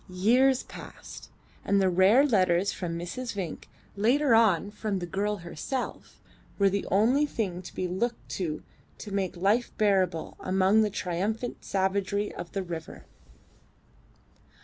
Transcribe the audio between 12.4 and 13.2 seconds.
the river.